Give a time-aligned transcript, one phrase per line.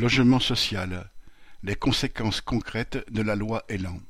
[0.00, 1.10] Logement social:
[1.62, 4.00] les conséquences concrètes de la loi Elan.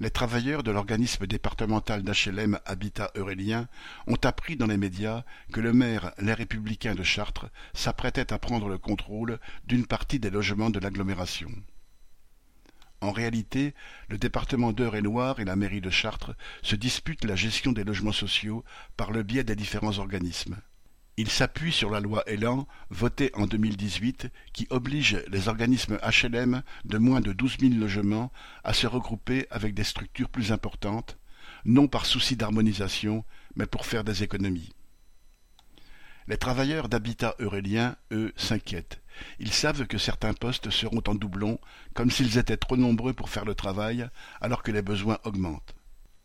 [0.00, 3.68] Les travailleurs de l'organisme départemental d'HLM Habitat Eurélien
[4.08, 8.68] ont appris dans les médias que le maire Les Républicains de Chartres s'apprêtait à prendre
[8.68, 11.52] le contrôle d'une partie des logements de l'agglomération.
[13.00, 13.72] En réalité,
[14.08, 18.64] le département d'Eure-et-Loir et la mairie de Chartres se disputent la gestion des logements sociaux
[18.96, 20.60] par le biais des différents organismes.
[21.20, 26.96] Il s'appuie sur la loi Elan, votée en 2018, qui oblige les organismes HLM de
[26.96, 28.32] moins de douze mille logements
[28.64, 31.18] à se regrouper avec des structures plus importantes,
[31.66, 33.22] non par souci d'harmonisation,
[33.54, 34.72] mais pour faire des économies.
[36.26, 39.02] Les travailleurs d'habitat eurélien, eux, s'inquiètent.
[39.38, 41.60] Ils savent que certains postes seront en doublon,
[41.92, 44.08] comme s'ils étaient trop nombreux pour faire le travail,
[44.40, 45.74] alors que les besoins augmentent.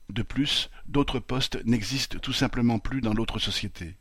[0.08, 3.98] De plus, d'autres postes n'existent tout simplement plus dans l'autre société.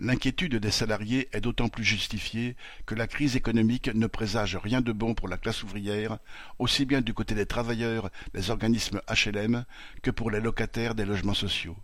[0.00, 2.54] L'inquiétude des salariés est d'autant plus justifiée
[2.86, 6.18] que la crise économique ne présage rien de bon pour la classe ouvrière,
[6.60, 9.64] aussi bien du côté des travailleurs des organismes HLM
[10.02, 11.76] que pour les locataires des logements sociaux.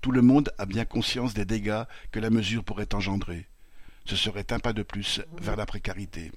[0.00, 3.46] Tout le monde a bien conscience des dégâts que la mesure pourrait engendrer.
[4.06, 6.32] Ce serait un pas de plus vers la précarité.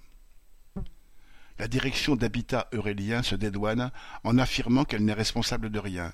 [1.59, 3.89] La direction d'Habitat Eurélien se dédouane
[4.25, 6.11] en affirmant qu'elle n'est responsable de rien.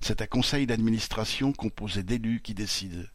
[0.00, 3.10] C'est un conseil d'administration composé d'élus qui décide.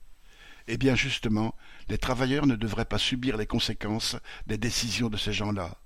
[0.67, 1.55] Eh bien justement,
[1.89, 4.15] les travailleurs ne devraient pas subir les conséquences
[4.47, 5.77] des décisions de ces gens-là.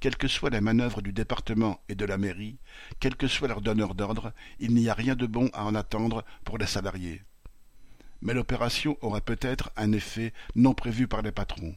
[0.00, 2.58] Quelles que soient les manœuvres du département et de la mairie,
[3.00, 6.24] quel que soit leur donneur d'ordre, il n'y a rien de bon à en attendre
[6.44, 7.22] pour les salariés.
[8.22, 11.76] Mais l'opération aura peut-être un effet non prévu par les patrons.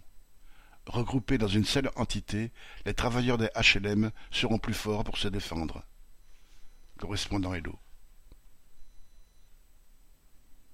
[0.86, 2.52] Regroupés dans une seule entité,
[2.86, 5.84] les travailleurs des HLM seront plus forts pour se défendre.
[6.98, 7.78] Correspondant Hello.